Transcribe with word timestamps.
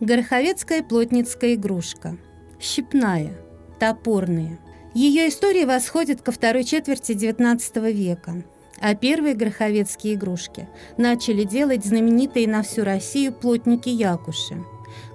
Гороховецкая 0.00 0.84
плотницкая 0.84 1.54
игрушка. 1.54 2.16
Щипная. 2.60 3.32
Топорная. 3.80 4.60
Ее 4.94 5.28
история 5.28 5.66
восходит 5.66 6.22
ко 6.22 6.30
второй 6.30 6.62
четверти 6.62 7.12
XIX 7.12 7.92
века. 7.92 8.44
А 8.80 8.94
первые 8.94 9.34
гороховецкие 9.34 10.14
игрушки 10.14 10.68
начали 10.98 11.42
делать 11.42 11.84
знаменитые 11.84 12.46
на 12.46 12.62
всю 12.62 12.84
Россию 12.84 13.32
плотники 13.32 13.88
Якуши. 13.88 14.64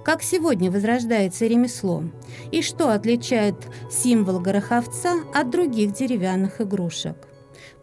Как 0.04 0.22
сегодня 0.22 0.70
возрождается 0.70 1.46
ремесло? 1.46 2.04
И 2.52 2.60
что 2.60 2.90
отличает 2.90 3.56
символ 3.90 4.38
гороховца 4.38 5.14
от 5.34 5.48
других 5.48 5.94
деревянных 5.94 6.60
игрушек? 6.60 7.16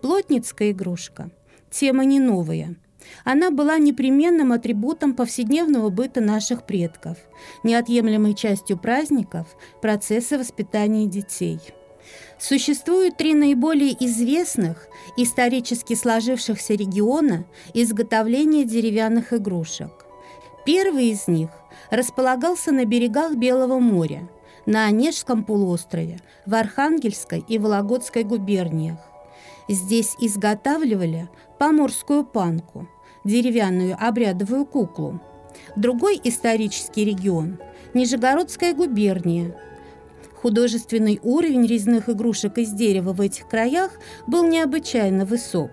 Плотницкая 0.03 0.69
игрушка– 0.69 1.31
тема 1.71 2.05
не 2.05 2.19
новая– 2.19 2.75
она 3.23 3.51
была 3.51 3.77
непременным 3.77 4.51
атрибутом 4.51 5.13
повседневного 5.13 5.89
быта 5.89 6.21
наших 6.21 6.65
предков, 6.65 7.17
неотъемлемой 7.63 8.33
частью 8.33 8.77
праздников, 8.77 9.47
процесса 9.81 10.37
воспитания 10.37 11.07
детей. 11.07 11.59
Существуют 12.39 13.17
три 13.17 13.35
наиболее 13.35 13.95
известных, 14.05 14.87
исторически 15.15 15.93
сложившихся 15.93 16.73
региона 16.73 17.45
изготовления 17.73 18.65
деревянных 18.65 19.33
игрушек. 19.33 20.05
Первый 20.65 21.11
из 21.11 21.27
них 21.27 21.49
располагался 21.91 22.71
на 22.71 22.85
берегах 22.85 23.35
Белого 23.35 23.79
моря, 23.79 24.27
на 24.65 24.85
Онежском 24.85 25.43
полуострове, 25.43 26.19
в 26.45 26.55
Архангельской 26.55 27.43
и 27.47 27.57
Вологодской 27.59 28.23
губерниях. 28.23 28.99
Здесь 29.67 30.15
изготавливали 30.19 31.29
поморскую 31.59 32.25
панку, 32.25 32.87
деревянную 33.23 33.95
обрядовую 33.99 34.65
куклу. 34.65 35.19
Другой 35.75 36.19
исторический 36.23 37.05
регион– 37.05 37.57
Нижегородская 37.93 38.73
губерния. 38.73 39.53
Художественный 40.35 41.19
уровень 41.23 41.65
резных 41.67 42.09
игрушек 42.09 42.57
из 42.57 42.71
дерева 42.71 43.11
в 43.13 43.19
этих 43.19 43.47
краях 43.47 43.91
был 44.27 44.47
необычайно 44.47 45.25
высок. 45.25 45.69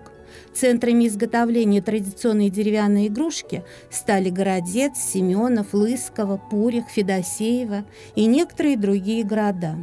Центрами 0.53 1.07
изготовления 1.07 1.81
традиционной 1.81 2.49
деревянной 2.49 3.07
игрушки 3.07 3.63
стали 3.89 4.29
Городец, 4.29 4.97
Семенов, 4.97 5.73
Лысково, 5.73 6.37
Пурих, 6.51 6.89
Федосеево 6.89 7.85
и 8.15 8.25
некоторые 8.25 8.77
другие 8.77 9.23
города. 9.23 9.77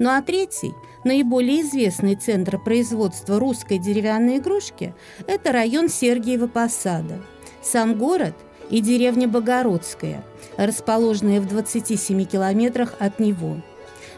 Ну 0.00 0.08
а 0.10 0.20
третий– 0.22 0.74
Наиболее 1.04 1.62
известный 1.62 2.14
центр 2.14 2.58
производства 2.58 3.38
русской 3.38 3.78
деревянной 3.78 4.36
игрушки– 4.36 4.94
это 5.26 5.50
район 5.50 5.88
Сергиева 5.88 6.46
Посада. 6.46 7.22
Сам 7.62 7.96
город 7.96 8.34
и 8.68 8.80
деревня 8.80 9.26
Богородская, 9.26 10.22
расположенная 10.58 11.40
в 11.40 11.48
27 11.48 12.24
километрах 12.26 12.96
от 12.98 13.18
него. 13.18 13.62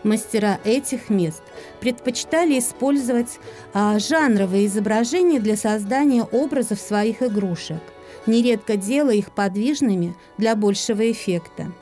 Мастера 0.03 0.59
этих 0.65 1.09
мест 1.09 1.43
предпочитали 1.79 2.59
использовать 2.59 3.39
а, 3.73 4.01
жанровые 4.01 4.67
изображения 4.67 5.39
для 5.39 5.57
создания 5.57 6.25
образов 6.25 6.81
своих 6.81 7.23
игрушек, 7.23 7.81
нередко 8.27 8.77
делая 8.77 9.15
их 9.15 9.31
подвижными 9.31 10.17
для 10.37 10.57
большего 10.57 11.09
эффекта. 11.09 11.73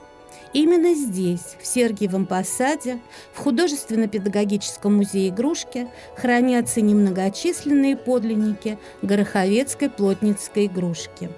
Именно 0.53 0.95
здесь, 0.95 1.56
в 1.61 1.67
Сергиевом 1.67 2.27
Посаде, 2.27 2.98
в 3.33 3.39
художественно-педагогическом 3.39 4.97
музее 4.97 5.29
игрушки, 5.29 5.89
хранятся 6.17 6.81
немногочисленные 6.81 7.97
подлинники 7.97 8.77
гороховецкой 9.01 9.91
плотницкой 9.91 10.67
игрушки. 10.67 11.31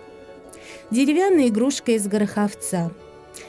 Деревянная 0.91 1.49
игрушка 1.49 1.93
из 1.93 2.07
гороховца. 2.07 2.91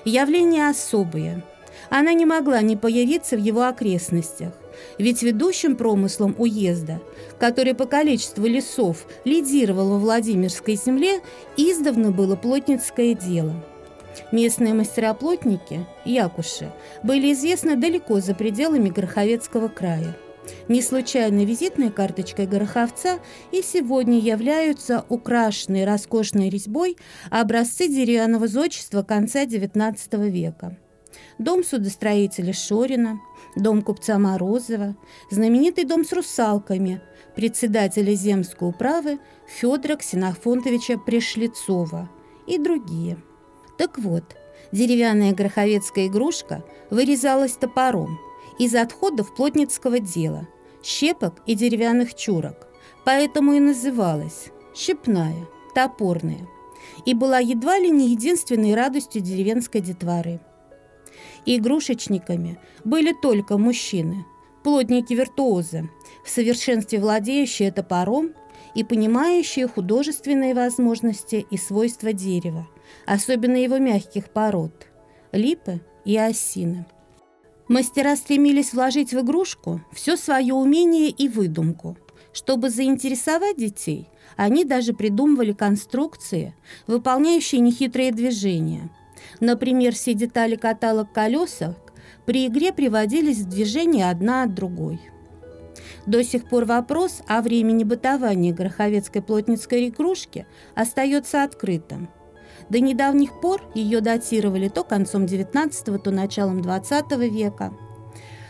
Явление 0.04 0.68
особое. 0.70 1.46
Она 1.90 2.12
не 2.14 2.26
могла 2.26 2.62
не 2.62 2.76
появиться 2.76 3.38
в 3.38 3.40
его 3.40 3.64
окрестностях, 3.64 4.54
ведь 4.98 5.24
ведущим 5.24 5.78
промыслом 5.78 6.36
уезда, 6.38 7.02
который 7.40 7.74
по 7.74 7.86
количеству 7.86 8.46
лесов 8.46 9.06
лидировал 9.24 9.92
во 9.92 10.00
Владимирской 10.00 10.76
земле, 10.76 11.22
издавна 11.56 12.12
было 12.12 12.36
плотницкое 12.36 13.14
дело– 13.14 13.64
Местные 14.32 14.74
мастера-плотники, 14.74 15.86
якуши, 16.06 16.72
были 17.04 17.34
известны 17.34 17.76
далеко 17.76 18.20
за 18.20 18.36
пределами 18.36 18.90
Гороховецкого 18.90 19.68
края. 19.68 20.16
Не 20.68 20.82
случайно 20.82 21.46
визитной 21.46 21.92
карточкой 21.92 22.48
Гороховца 22.48 23.20
и 23.52 23.62
сегодня 23.62 24.20
являются 24.20 25.06
украшенные 25.10 25.86
роскошной 25.86 26.50
резьбой 26.50 26.98
образцы 27.30 27.88
деревянного 27.88 28.48
зодчества 28.48 29.04
конца 29.04 29.46
XIX 29.46 29.96
века. 30.30 30.78
Дом 31.38 31.64
судостроителя 31.64 32.54
Шорина, 32.54 33.20
дом 33.56 33.82
купца 33.82 34.18
Морозова, 34.18 34.96
знаменитый 35.30 35.86
дом 35.86 36.04
с 36.04 36.12
русалками, 36.12 37.02
председателя 37.36 38.14
земской 38.14 38.70
управы 38.70 39.20
Федора 39.48 39.96
Ксенофонтовича 39.96 40.98
Пришлицова 40.98 42.10
и 42.48 42.58
другие– 42.58 43.18
так 43.84 44.00
вот, 44.00 44.24
деревянная 44.72 45.34
гроховецкая 45.34 46.08
игрушка 46.08 46.64
вырезалась 46.90 47.58
топором 47.58 48.18
из 48.58 48.74
отходов 48.76 49.36
плотницкого 49.36 50.00
дела, 50.00 50.48
щепок 50.82 51.42
и 51.46 51.54
деревянных 51.54 52.16
чурок, 52.16 52.70
поэтому 53.04 53.52
и 53.52 53.60
называлась 53.60 54.52
щепная, 54.74 55.36
топорная, 55.76 56.48
и 57.06 57.14
была 57.14 57.40
едва 57.40 57.78
ли 57.78 57.90
не 57.92 58.12
единственной 58.12 58.74
радостью 58.74 59.22
деревенской 59.22 59.82
детворы. 59.82 60.40
Игрушечниками 61.46 62.60
были 62.86 63.14
только 63.22 63.58
мужчины, 63.58 64.26
плотники-виртуозы, 64.64 65.90
в 66.24 66.30
совершенстве 66.30 67.02
владеющие 67.02 67.70
топором 67.70 68.34
и 68.76 68.86
понимающие 68.86 69.68
художественные 69.68 70.54
возможности 70.54 71.46
и 71.52 71.58
свойства 71.58 72.14
дерева, 72.14 72.66
особенно 73.06 73.58
его 73.58 73.78
мягких 73.78 74.30
пород– 74.30 74.88
липы 75.34 75.82
и 76.06 76.18
осины. 76.18 76.86
Мастера 77.68 78.16
стремились 78.16 78.74
вложить 78.74 79.14
в 79.14 79.20
игрушку 79.22 79.82
все 79.92 80.16
свое 80.16 80.54
умение 80.54 81.10
и 81.10 81.28
выдумку. 81.28 81.98
Чтобы 82.34 82.70
заинтересовать 82.70 83.58
детей, 83.58 84.10
они 84.36 84.66
даже 84.66 84.94
придумывали 84.94 85.54
конструкции, 85.54 86.56
выполняющие 86.88 87.62
нехитрые 87.62 88.12
движения. 88.12 88.90
Например, 89.40 89.94
все 89.94 90.14
детали 90.14 90.56
каталог 90.56 91.12
колесок 91.14 91.94
при 92.26 92.48
игре 92.48 92.74
приводились 92.74 93.40
в 93.40 93.50
движение 93.50 94.10
одна 94.10 94.44
от 94.44 94.54
другой. 94.56 95.00
До 96.06 96.24
сих 96.24 96.50
пор 96.50 96.66
вопрос 96.66 97.22
о 97.28 97.42
времени 97.42 97.84
бытования 97.84 98.54
Гороховецкой 98.54 99.22
плотницкой 99.22 99.90
игрушки 99.90 100.46
остается 100.76 101.44
открытым– 101.44 102.10
до 102.70 102.80
недавних 102.80 103.40
пор 103.40 103.62
ее 103.76 104.02
датировали 104.02 104.70
то 104.70 104.84
концом 104.84 105.26
XIX, 105.26 105.98
то 106.00 106.12
началом 106.12 106.62
XX 106.62 107.30
века. 107.30 107.74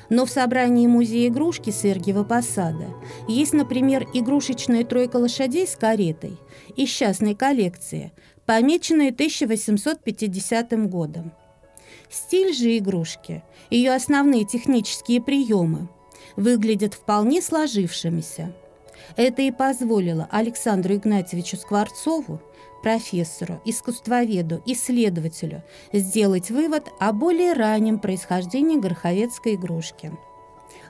Но 0.10 0.26
в 0.26 0.30
собрании 0.30 0.88
музея 0.88 1.30
игрушки 1.30 1.70
Сергиева 1.70 2.24
Посада 2.24 2.88
есть, 3.28 3.54
например, 3.54 4.08
игрушечная 4.14 4.84
тройка 4.84 5.18
лошадей 5.18 5.66
с 5.66 5.76
каретой 5.76 6.38
из 6.76 6.90
частной 6.90 7.36
коллекции, 7.36 8.12
помеченная 8.46 9.10
1850 9.10 10.90
годом. 10.90 11.32
Стиль 12.10 12.54
же 12.54 12.78
игрушки, 12.78 13.44
ее 13.70 13.94
основные 13.94 14.46
технические 14.46 15.22
приемы 15.22 15.88
выглядят 16.36 16.94
вполне 16.94 17.42
сложившимися. 17.42 18.54
Это 19.16 19.42
и 19.42 19.52
позволило 19.52 20.28
Александру 20.32 20.96
Игнатьевичу 20.96 21.58
Скворцову 21.58 22.40
профессору, 22.84 23.62
искусствоведу, 23.66 24.62
исследователю 24.66 25.64
сделать 25.94 26.52
вывод 26.52 26.90
о 27.00 27.14
более 27.14 27.54
раннем 27.54 27.98
происхождении 27.98 28.78
гороховецкой 28.78 29.56
игрушки. 29.56 30.12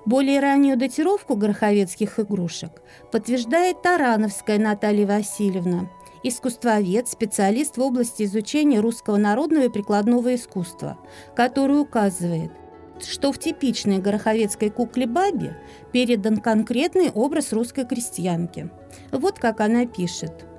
Более 0.05 0.41
раннюю 0.41 0.75
датировку 0.75 1.37
гороховецких 1.37 2.19
игрушек 2.19 2.81
подтверждает 3.11 3.81
Тарановская 3.81 4.57
Наталья 4.57 5.07
Васильевна, 5.07 5.89
искусствовед, 6.23 7.07
специалист 7.07 7.77
в 7.77 7.81
области 7.81 8.23
изучения 8.23 8.81
русского 8.81 9.17
народного 9.17 9.65
и 9.65 9.69
прикладного 9.69 10.35
искусства, 10.35 10.97
который 11.35 11.79
указывает, 11.79 12.51
что 12.99 13.31
в 13.31 13.39
типичной 13.39 13.99
гороховецкой 13.99 14.71
кукле 14.71 15.05
Бабе 15.05 15.57
передан 15.91 16.37
конкретный 16.37 17.11
образ 17.11 17.53
русской 17.53 17.85
крестьянки. 17.85 18.69
Вот 19.11 19.39
как 19.39 19.61
она 19.61 19.85
пишет– 19.85 20.47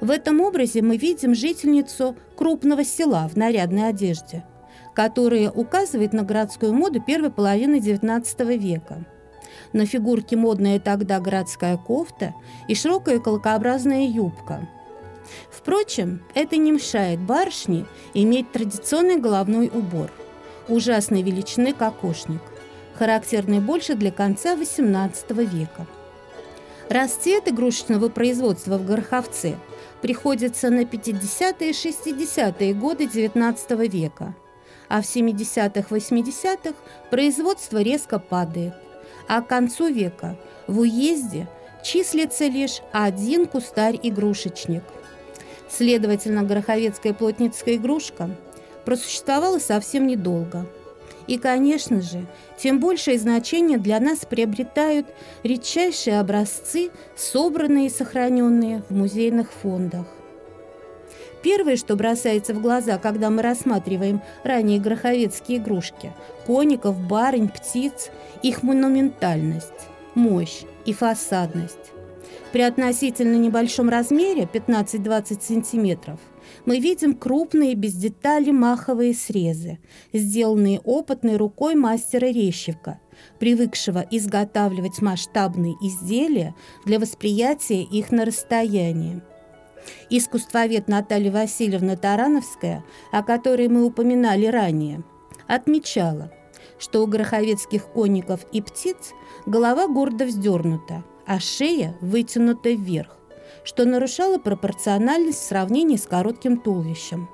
в 0.00 0.10
этом 0.10 0.40
образе 0.40 0.82
мы 0.82 0.96
видим 0.96 1.34
жительницу 1.34 2.16
крупного 2.36 2.84
села 2.84 3.28
в 3.28 3.36
нарядной 3.36 3.88
одежде, 3.88 4.44
которая 4.94 5.50
указывает 5.50 6.12
на 6.12 6.22
городскую 6.22 6.72
моду 6.72 7.00
первой 7.00 7.30
половины 7.30 7.76
XIX 7.76 8.56
века. 8.56 9.04
На 9.72 9.86
фигурке 9.86 10.36
модная 10.36 10.78
тогда 10.78 11.20
городская 11.20 11.76
кофта 11.76 12.34
и 12.68 12.74
широкая 12.74 13.18
колокообразная 13.18 14.06
юбка. 14.06 14.68
Впрочем, 15.50 16.22
это 16.34 16.56
не 16.56 16.72
мешает 16.72 17.20
барышне 17.20 17.86
иметь 18.12 18.52
традиционный 18.52 19.18
головной 19.18 19.70
убор, 19.72 20.10
ужасной 20.68 21.22
величины 21.22 21.72
кокошник, 21.72 22.42
характерный 22.94 23.60
больше 23.60 23.94
для 23.94 24.10
конца 24.10 24.54
XVIII 24.54 25.44
века. 25.46 25.86
Расцвет 26.92 27.48
игрушечного 27.48 28.10
производства 28.10 28.76
в 28.76 28.84
Гороховце 28.84 29.56
приходится 30.02 30.68
на 30.68 30.82
50-е 30.82 31.70
и 31.70 31.72
60-е 31.72 32.74
годы 32.74 33.04
XIX 33.04 33.88
века, 33.88 34.34
а 34.90 35.00
в 35.00 35.06
70-х-80-х 35.06 36.74
производство 37.10 37.80
резко 37.80 38.18
падает, 38.18 38.74
а 39.26 39.40
к 39.40 39.46
концу 39.46 39.86
века 39.86 40.36
в 40.66 40.80
уезде 40.80 41.48
числится 41.82 42.44
лишь 42.44 42.82
один 42.92 43.46
кустарь-игрушечник. 43.46 44.84
Следовательно, 45.70 46.42
гороховецкая 46.42 47.14
плотницкая 47.14 47.76
игрушка 47.76 48.28
просуществовала 48.84 49.60
совсем 49.60 50.06
недолго– 50.06 50.66
и, 51.26 51.38
конечно 51.38 52.00
же, 52.00 52.26
тем 52.58 52.80
большее 52.80 53.18
значение 53.18 53.78
для 53.78 54.00
нас 54.00 54.20
приобретают 54.28 55.06
редчайшие 55.42 56.20
образцы, 56.20 56.90
собранные 57.16 57.86
и 57.86 57.90
сохраненные 57.90 58.82
в 58.88 58.94
музейных 58.94 59.50
фондах. 59.52 60.06
Первое, 61.42 61.76
что 61.76 61.96
бросается 61.96 62.54
в 62.54 62.62
глаза, 62.62 62.98
когда 62.98 63.28
мы 63.28 63.42
рассматриваем 63.42 64.22
ранние 64.44 64.80
гроховецкие 64.80 65.58
игрушки– 65.58 66.12
коников, 66.46 67.00
барынь, 67.00 67.48
птиц, 67.48 68.10
их 68.42 68.62
монументальность, 68.62 69.88
мощь 70.14 70.62
и 70.84 70.92
фасадность. 70.92 71.78
При 72.52 72.62
относительно 72.62 73.36
небольшом 73.36 73.88
размере 73.88 74.48
15-20 74.52 75.40
сантиметров– 75.42 76.20
мы 76.64 76.78
видим 76.78 77.14
крупные 77.14 77.74
без 77.74 77.94
деталей 77.94 78.52
маховые 78.52 79.14
срезы, 79.14 79.78
сделанные 80.12 80.80
опытной 80.80 81.36
рукой 81.36 81.74
мастера 81.74 82.26
резчика, 82.26 83.00
привыкшего 83.38 84.04
изготавливать 84.10 85.00
масштабные 85.02 85.74
изделия 85.80 86.54
для 86.84 86.98
восприятия 86.98 87.82
их 87.82 88.10
на 88.10 88.24
расстоянии. 88.24 89.22
Искусствовед 90.10 90.88
Наталья 90.88 91.32
Васильевна 91.32 91.96
Тарановская, 91.96 92.84
о 93.10 93.22
которой 93.22 93.68
мы 93.68 93.84
упоминали 93.84 94.46
ранее, 94.46 95.02
отмечала, 95.48 96.32
что 96.78 97.02
у 97.02 97.06
гроховецких 97.06 97.86
конников 97.86 98.46
и 98.52 98.62
птиц 98.62 99.12
голова 99.46 99.88
гордо 99.88 100.24
вздернута, 100.24 101.04
а 101.26 101.40
шея 101.40 101.96
вытянута 102.00 102.70
вверх, 102.70 103.16
что 103.64 103.84
нарушало 103.84 104.38
пропорциональность 104.38 105.40
в 105.40 105.46
сравнении 105.46 105.96
с 105.96 106.06
коротким 106.06 106.58
туловищем. 106.58 107.28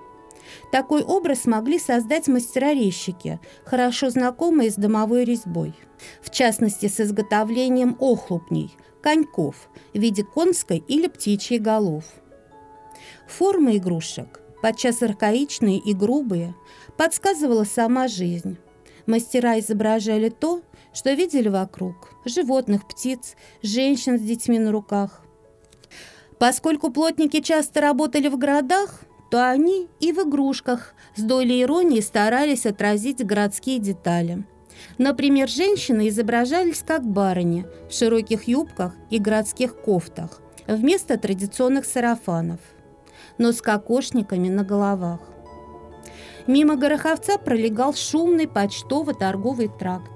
Такой 0.73 1.03
образ 1.03 1.47
могли 1.47 1.79
создать 1.79 2.29
мастера-резчики, 2.29 3.41
хорошо 3.65 4.11
знакомые 4.11 4.71
с 4.71 4.75
домовой 4.75 5.25
резьбой. 5.25 5.75
В 6.23 6.31
частности, 6.31 6.87
с 6.87 7.01
изготовлением 7.01 7.97
охлупней, 7.99 8.75
коньков 9.03 9.69
в 9.93 9.99
виде 9.99 10.25
конской 10.25 10.79
или 10.89 11.09
птичьей 11.09 11.59
голов. 11.59 12.05
Формы 13.27 13.77
игрушек, 13.77 14.41
подчас 14.63 15.03
архаичные 15.03 15.79
и 15.79 15.93
грубые, 15.93 16.55
подсказывала 16.97 17.65
сама 17.65 18.09
жизнь. 18.09 18.57
Мастера 19.07 19.59
изображали 19.59 20.29
то, 20.29 20.63
что 20.93 21.13
видели 21.13 21.49
вокруг– 21.49 22.11
животных, 22.25 22.87
птиц, 22.87 23.37
женщин 23.63 24.19
с 24.19 24.23
детьми 24.23 24.59
на 24.59 24.73
руках. 24.73 25.23
Поскольку 26.39 26.91
плотники 26.91 27.41
часто 27.41 27.81
работали 27.81 28.29
в 28.29 28.39
городах, 28.39 29.01
то 29.31 29.49
они 29.49 29.89
и 30.01 30.13
в 30.13 30.23
игрушках 30.23 30.95
с 31.17 31.23
долей 31.23 31.63
иронии 31.63 32.01
старались 32.01 32.65
отразить 32.65 33.25
городские 33.25 33.79
детали. 33.79 34.45
Например, 34.97 35.49
женщины 35.49 36.09
изображались 36.09 36.85
как 36.87 37.05
барыни 37.05 37.67
в 37.91 37.93
широких 37.93 38.45
юбках 38.47 38.95
и 39.11 39.19
городских 39.19 39.77
кофтах 39.77 40.41
вместо 40.67 41.19
традиционных 41.19 41.85
сарафанов, 41.85 42.61
но 43.39 43.53
с 43.53 43.61
кокошниками 43.61 44.49
на 44.49 44.65
головах. 44.65 45.21
Мимо 46.47 46.77
Гороховца 46.77 47.39
пролегал 47.39 47.95
шумный 47.95 48.49
почтово-торговый 48.49 49.69
тракт, 49.69 50.13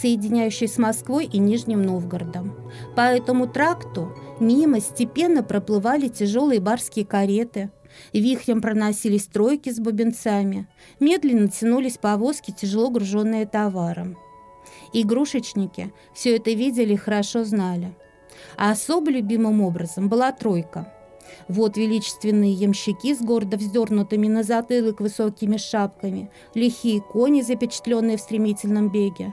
соединяющий 0.00 0.68
с 0.68 0.78
Москвой 0.78 1.24
и 1.24 1.38
Нижним 1.38 1.82
Новгородом. 1.82 2.54
По 2.94 3.02
этому 3.02 3.46
тракту 3.46 4.12
Мимо 4.38 4.80
степенно 4.80 5.42
проплывали 5.42 6.08
тяжелые 6.08 6.60
барские 6.60 7.06
кареты, 7.06 7.70
вихрем 8.12 8.60
проносились 8.60 9.26
тройки 9.26 9.70
с 9.70 9.78
бубенцами, 9.78 10.68
медленно 11.00 11.48
тянулись 11.48 11.96
повозки, 11.96 12.50
тяжело 12.50 12.90
груженные 12.90 13.46
товаром. 13.46 14.18
Игрушечники 14.92 15.92
все 16.14 16.36
это 16.36 16.50
видели 16.50 16.94
и 16.94 16.98
хорошо 16.98 17.44
знали. 17.44 17.94
А 18.58 18.72
особо 18.72 19.10
любимым 19.10 19.62
образом 19.62 20.10
была 20.10 20.32
тройка. 20.32 20.92
Вот 21.48 21.78
величественные 21.78 22.52
ямщики 22.52 23.14
с 23.14 23.20
гордо 23.20 23.56
вздернутыми 23.56 24.28
на 24.28 24.42
затылок 24.42 25.00
высокими 25.00 25.56
шапками, 25.56 26.30
лихие 26.54 27.00
кони, 27.00 27.40
запечатленные 27.40 28.18
в 28.18 28.20
стремительном 28.20 28.90
беге. 28.90 29.32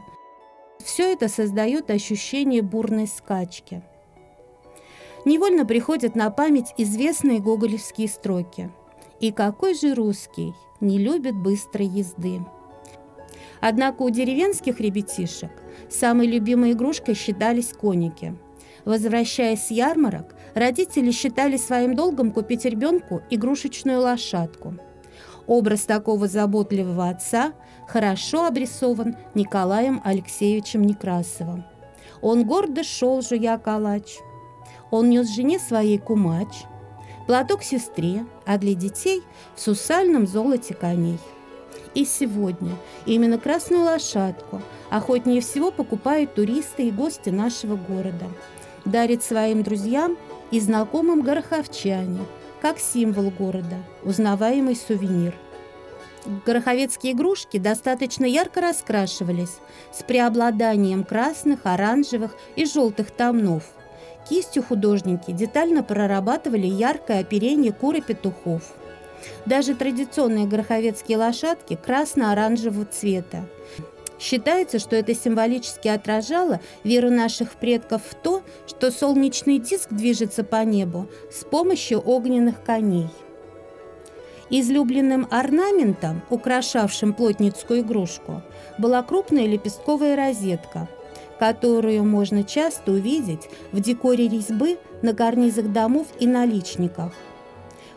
Все 0.80 1.12
это 1.12 1.28
создает 1.30 1.90
ощущение 1.90 2.62
бурной 2.62 3.08
скачки– 3.08 3.81
невольно 5.25 5.66
приходят 5.66 6.16
на 6.16 6.30
память 6.30 6.74
известные 6.78 7.40
гоголевские 7.40 8.08
строки. 8.08 8.72
«И 9.20 9.31
какой 9.31 9.74
же 9.74 9.94
русский 9.94 10.54
не 10.81 10.98
любит 10.98 11.36
быстрой 11.36 11.88
езды?» 11.88 12.42
Однако 13.62 14.02
у 14.02 14.10
деревенских 14.10 14.81
ребятишек 14.81 15.52
самой 15.90 16.28
любимой 16.28 16.74
игрушкой 16.74 17.16
считались 17.16 17.72
коники. 17.72 18.36
Возвращаясь 18.84 19.68
с 19.68 19.72
ярмарок, 19.72 20.36
родители 20.54 21.12
считали 21.12 21.56
своим 21.56 21.96
долгом 21.96 22.31
купить 22.31 22.66
ребенку 22.66 23.22
игрушечную 23.30 24.02
лошадку. 24.02 24.75
Образ 25.48 25.81
такого 25.81 26.28
заботливого 26.28 27.10
отца 27.10 27.54
хорошо 27.88 28.45
обрисован 28.45 29.18
Николаем 29.34 30.01
Алексеевичем 30.04 30.84
Некрасовым. 30.84 31.66
Он 32.22 32.45
гордо 32.45 32.84
шел, 32.84 33.22
жуя 33.22 33.57
калач– 33.57 34.18
он 34.94 35.10
нес 35.10 35.28
жене 35.34 35.57
своей 35.57 35.98
кумач, 35.98 36.65
платок 37.25 37.63
сестре, 37.63 38.27
а 38.46 38.60
для 38.60 38.75
детей 38.75 39.24
в 39.56 39.60
сусальном 39.60 40.27
золоте 40.27 40.75
коней. 40.75 41.18
И 41.96 42.06
сегодня 42.06 42.74
именно 43.08 43.39
красную 43.39 43.86
лошадку 43.86 44.62
охотнее 44.91 45.41
всего 45.41 45.72
покупают 45.72 46.36
туристы 46.36 46.89
и 46.89 46.91
гости 46.91 47.32
нашего 47.32 47.75
города. 47.75 48.27
Дарит 48.86 49.24
своим 49.24 49.63
друзьям 49.63 50.15
и 50.51 50.60
знакомым 50.60 51.24
гороховчане, 51.24 52.20
как 52.63 52.79
символ 52.79 53.29
города, 53.29 53.77
узнаваемый 54.01 54.75
сувенир. 54.75 55.36
Гороховецкие 56.48 57.13
игрушки 57.13 57.60
достаточно 57.60 58.25
ярко 58.25 58.62
раскрашивались 58.62 59.60
с 59.93 60.01
преобладанием 60.01 61.03
красных, 61.03 61.60
оранжевых 61.65 62.36
и 62.55 62.65
желтых 62.65 63.12
тонов– 63.12 63.63
Кистью 64.29 64.63
художники 64.63 65.32
детально 65.32 65.84
прорабатывали 65.84 66.65
яркое 66.65 67.20
оперение 67.20 67.74
кур 67.74 67.96
и 67.96 68.01
петухов. 68.01 68.63
Даже 69.46 69.75
традиционные 69.75 70.48
гороховецкие 70.48 71.17
лошадки 71.17 71.75
красно-оранжевого 71.75 72.86
цвета. 72.86 73.46
Считается, 74.24 74.80
что 74.80 74.96
это 74.96 75.13
символически 75.13 75.89
отражало 75.89 76.62
веру 76.86 77.10
наших 77.10 77.56
предков 77.56 78.03
в 78.10 78.15
то, 78.15 78.42
что 78.65 78.89
солнечный 78.89 79.60
диск 79.60 79.89
движется 79.92 80.46
по 80.46 80.63
небу 80.63 81.10
с 81.30 81.44
помощью 81.44 82.00
огненных 82.00 82.63
коней. 82.63 83.10
Излюбленным 84.50 85.27
орнаментом, 85.30 86.22
украшавшим 86.30 87.13
плотницкую 87.13 87.82
игрушку, 87.82 88.42
была 88.77 89.03
крупная 89.03 89.46
лепестковая 89.46 90.15
розетка– 90.15 90.88
которую 91.39 92.06
можно 92.06 92.46
часто 92.46 92.94
увидеть 92.94 93.50
в 93.74 93.82
декоре 93.82 94.30
резьбы 94.30 94.77
на 95.01 95.13
карнизах 95.13 95.74
домов 95.74 96.08
и 96.18 96.25
наличниках. 96.25 97.12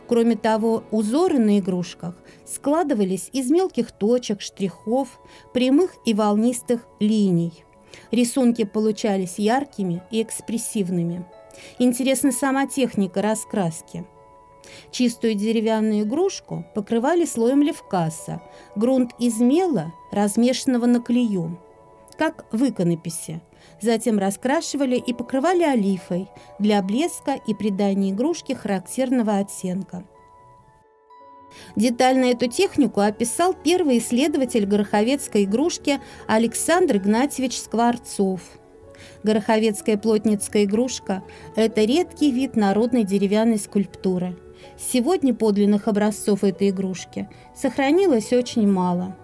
Кроме 0.09 0.37
того, 0.37 0.85
узоры 0.91 1.39
на 1.39 1.59
игрушках 1.59 2.15
складывались 2.45 3.29
из 3.33 3.51
мелких 3.51 3.91
точек, 3.93 4.41
штрихов, 4.41 5.21
прямых 5.53 5.95
и 6.05 6.15
волнистых 6.15 6.87
линий. 7.01 7.65
Рисунки 8.11 8.65
получались 8.65 9.39
яркими 9.39 10.03
и 10.11 10.23
экспрессивными. 10.23 11.27
Интересна 11.79 12.31
сама 12.31 12.67
техника 12.67 13.23
раскраски. 13.23 14.07
Чистую 14.91 15.35
деревянную 15.35 16.03
игрушку 16.03 16.65
покрывали 16.75 17.25
слоем 17.25 17.63
левкаса, 17.63 18.43
грунт 18.75 19.13
из 19.19 19.41
мела, 19.41 19.93
размешанного 20.13 20.87
на 20.87 21.01
клею 21.01 21.59
как 22.17 22.47
в 22.53 22.69
иконописи, 22.69 23.41
затем 23.81 24.19
раскрашивали 24.19 24.97
и 24.97 25.13
покрывали 25.13 25.63
олифой 25.63 26.29
для 26.59 26.83
блеска 26.83 27.35
и 27.47 27.55
придания 27.55 28.11
игрушке 28.11 28.55
характерного 28.55 29.39
оттенка. 29.39 30.05
Детально 31.75 32.27
эту 32.27 32.49
технику 32.49 33.01
описал 33.01 33.55
первый 33.55 33.99
исследователь 33.99 34.67
гороховецкой 34.67 35.45
игрушки 35.45 36.01
Александр 36.27 36.97
Игнатьевич 36.97 37.59
Скворцов. 37.59 38.41
Гороховецкая 39.23 39.97
плотницкая 39.97 40.65
игрушка– 40.65 41.23
это 41.57 41.85
редкий 41.85 42.31
вид 42.31 42.57
народной 42.57 43.05
деревянной 43.05 43.59
скульптуры. 43.59 44.37
Сегодня 44.79 45.35
подлинных 45.35 45.89
образцов 45.89 46.45
этой 46.45 46.71
игрушки 46.71 47.29
сохранилось 47.55 48.33
очень 48.33 48.71
мало. 48.71 49.17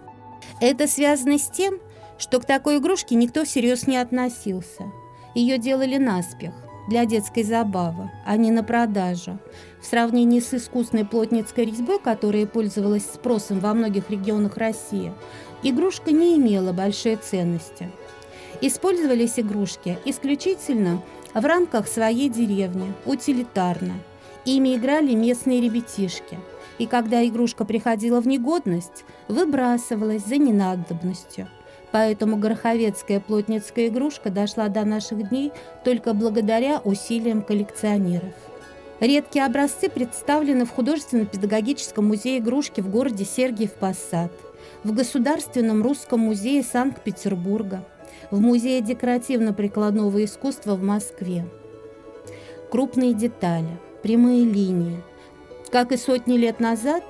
Это 0.60 0.86
связано 0.86 1.38
с 1.38 1.48
тем, 1.48 1.78
что 2.22 2.38
к 2.38 2.44
такой 2.44 2.78
игрушке 2.78 3.16
никто 3.16 3.44
всерьез 3.44 3.88
не 3.88 3.96
относился. 3.96 4.92
Ее 5.34 5.58
делали 5.58 5.96
наспех, 5.96 6.54
для 6.88 7.04
детской 7.04 7.42
забавы, 7.42 8.12
а 8.24 8.36
не 8.36 8.52
на 8.52 8.62
продажу. 8.62 9.40
В 9.80 9.86
сравнении 9.86 10.38
с 10.38 10.54
искусной 10.54 11.04
плотницкой 11.04 11.64
резьбой, 11.64 11.98
которая 11.98 12.46
пользовалась 12.46 13.06
спросом 13.06 13.58
во 13.58 13.74
многих 13.74 14.08
регионах 14.08 14.56
России, 14.56 15.12
игрушка 15.64 16.12
не 16.12 16.36
имела 16.36 16.72
большой 16.72 17.16
ценности. 17.16 17.90
Использовались 18.60 19.40
игрушки 19.40 19.98
исключительно 20.04 21.02
в 21.34 21.44
рамках 21.44 21.88
своей 21.88 22.28
деревни, 22.28 22.94
утилитарно. 23.04 23.94
Ими 24.44 24.76
играли 24.76 25.14
местные 25.14 25.60
ребятишки. 25.60 26.38
И 26.78 26.86
когда 26.86 27.26
игрушка 27.26 27.64
приходила 27.64 28.20
в 28.20 28.28
негодность, 28.28 29.04
выбрасывалась 29.26 30.24
за 30.24 30.36
ненадобностью– 30.36 31.48
Поэтому 31.92 32.38
гороховецкая 32.38 33.20
плотницкая 33.20 33.88
игрушка 33.88 34.30
дошла 34.30 34.68
до 34.68 34.84
наших 34.84 35.28
дней 35.28 35.52
только 35.84 36.14
благодаря 36.14 36.80
усилиям 36.80 37.42
коллекционеров. 37.42 38.32
Редкие 38.98 39.44
образцы 39.44 39.90
представлены 39.90 40.64
в 40.64 40.70
художественно-педагогическом 40.70 42.06
музее 42.06 42.38
игрушки 42.38 42.80
в 42.80 42.88
городе 42.88 43.24
Сергиев 43.24 43.72
Посад, 43.74 44.32
в 44.84 44.94
Государственном 44.94 45.82
русском 45.82 46.20
музее 46.20 46.62
Санкт-Петербурга, 46.62 47.84
в 48.30 48.40
Музее 48.40 48.80
декоративно-прикладного 48.80 50.24
искусства 50.24 50.76
в 50.76 50.82
Москве. 50.82 51.44
Крупные 52.70 53.12
детали, 53.12 53.68
прямые 54.02 54.44
линии. 54.44 55.02
Как 55.70 55.92
и 55.92 55.96
сотни 55.96 56.38
лет 56.38 56.58
назад, 56.58 57.04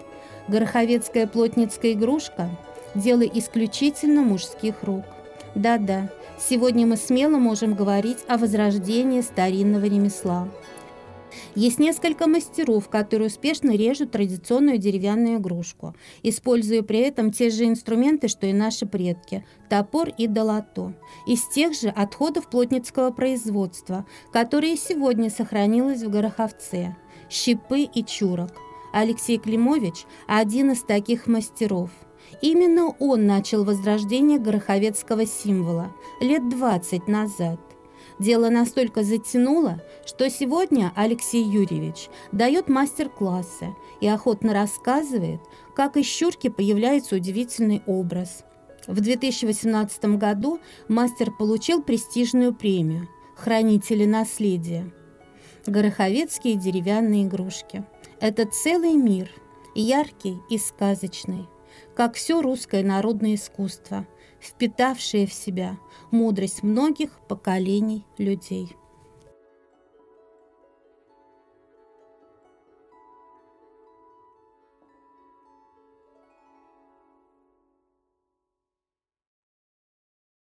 гороховецкая 0.48 1.28
плотницкая 1.28 1.92
игрушка– 1.92 2.50
дело 2.94 3.22
исключительно 3.22 4.22
мужских 4.22 4.82
рук. 4.82 5.04
Да-да, 5.54 6.11
сегодня 6.38 6.87
мы 6.87 6.96
смело 6.96 7.38
можем 7.38 7.75
говорить 7.75 8.18
о 8.28 8.38
возрождении 8.38 9.20
старинного 9.20 9.84
ремесла. 9.84 10.49
Есть 11.54 11.78
несколько 11.78 12.26
мастеров, 12.26 12.88
которые 12.88 13.28
успешно 13.28 13.70
режут 13.70 14.11
традиционную 14.11 14.78
деревянную 14.78 15.38
игрушку, 15.38 15.94
используя 16.22 16.82
при 16.82 17.00
этом 17.00 17.30
те 17.30 17.49
же 17.50 17.64
инструменты, 17.64 18.28
что 18.28 18.46
и 18.46 18.52
наши 18.52 18.87
предки– 18.87 19.44
топор 19.70 20.11
и 20.11 20.26
долото, 20.26 20.92
из 21.26 21.46
тех 21.49 21.75
же 21.75 21.88
отходов 21.88 22.49
плотницкого 22.49 23.11
производства, 23.11 24.06
которые 24.30 24.76
сегодня 24.76 25.30
сохранилось 25.30 26.02
в 26.02 26.11
Гороховце– 26.11 26.96
щипы 27.30 27.82
и 27.82 28.04
чурок. 28.04 28.52
Алексей 28.92 29.38
Климович– 29.38 30.04
один 30.26 30.72
из 30.72 30.82
таких 30.82 31.26
мастеров– 31.26 31.90
Именно 32.42 32.88
он 32.99 33.26
начал 33.26 33.64
возрождение 33.64 34.38
гороховецкого 34.40 35.26
символа 35.26 35.92
лет 36.20 36.49
20 36.49 37.06
назад. 37.06 37.61
Дело 38.18 38.50
настолько 38.50 39.04
затянуло, 39.04 39.80
что 40.04 40.28
сегодня 40.28 40.92
Алексей 40.96 41.44
Юрьевич 41.44 42.08
дает 42.32 42.68
мастер-классы 42.68 43.68
и 44.00 44.08
охотно 44.08 44.52
рассказывает, 44.52 45.40
как 45.76 45.96
из 45.96 46.06
щурки 46.06 46.49
появляется 46.49 47.14
удивительный 47.14 47.82
образ. 47.87 48.44
В 48.88 49.00
2018 49.00 50.04
году 50.16 50.58
мастер 50.88 51.30
получил 51.30 51.80
престижную 51.80 52.52
премию 52.52 53.08
«Хранители 53.37 54.04
наследия». 54.04 54.92
Гороховецкие 55.64 56.56
деревянные 56.56 57.22
игрушки– 57.22 57.84
это 58.20 58.46
целый 58.46 58.94
мир, 58.94 59.30
яркий 59.76 60.38
и 60.50 60.58
сказочный 60.58 61.46
как 61.94 62.14
все 62.14 62.40
русское 62.40 62.82
народное 62.82 63.34
искусство, 63.34 64.06
впитавшее 64.40 65.26
в 65.26 65.32
себя 65.32 65.78
мудрость 66.10 66.62
многих 66.62 67.18
поколений 67.28 68.04
людей. 68.18 68.76